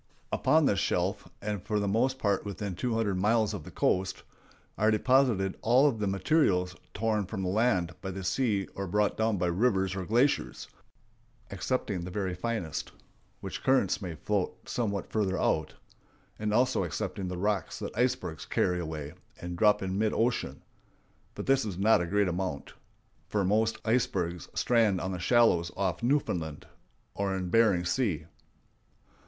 Upon 0.31 0.65
this 0.65 0.79
shelf, 0.79 1.27
and 1.43 1.61
for 1.61 1.79
the 1.79 1.87
most 1.87 2.17
part 2.17 2.43
within 2.43 2.73
two 2.73 2.95
hundred 2.95 3.19
miles 3.19 3.53
of 3.53 3.63
the 3.65 3.69
coast, 3.69 4.23
are 4.75 4.89
deposited 4.89 5.59
all 5.61 5.87
of 5.87 5.99
the 5.99 6.07
materials 6.07 6.75
torn 6.95 7.27
from 7.27 7.43
the 7.43 7.49
land 7.49 7.93
by 8.01 8.09
the 8.09 8.23
sea 8.23 8.67
or 8.73 8.87
brought 8.87 9.15
down 9.15 9.37
by 9.37 9.45
rivers 9.45 9.95
or 9.95 10.03
glaciers, 10.07 10.67
excepting 11.51 12.03
the 12.03 12.09
very 12.09 12.33
finest, 12.33 12.91
which 13.41 13.61
currents 13.61 14.01
may 14.01 14.15
float 14.15 14.67
somewhat 14.67 15.05
farther 15.11 15.37
out, 15.39 15.75
and 16.39 16.51
also 16.51 16.81
excepting 16.83 17.27
the 17.27 17.37
rocks 17.37 17.77
that 17.77 17.95
icebergs 17.95 18.47
carry 18.47 18.79
away 18.79 19.13
and 19.39 19.55
drop 19.55 19.83
in 19.83 19.99
mid 19.99 20.13
ocean; 20.13 20.63
but 21.35 21.45
this 21.45 21.63
is 21.63 21.77
not 21.77 22.01
a 22.01 22.07
great 22.07 22.27
amount, 22.27 22.73
for 23.27 23.45
most 23.45 23.77
icebergs 23.85 24.49
strand 24.55 24.99
on 24.99 25.11
the 25.11 25.19
shallows 25.19 25.71
off 25.77 26.01
Newfoundland 26.01 26.65
or 27.13 27.35
in 27.37 27.51
Bering 27.51 27.85
Sea. 27.85 28.25